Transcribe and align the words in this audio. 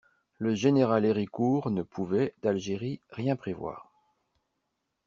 Le 0.39 0.55
général 0.55 1.05
Héricourt 1.05 1.69
ne 1.69 1.83
pouvait, 1.83 2.33
d'Algérie, 2.41 2.99
rien 3.11 3.35
prévoir. 3.35 3.91